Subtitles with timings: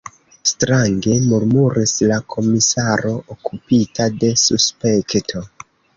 [0.51, 5.45] Strange, murmuris la komisaro okupita de suspekto.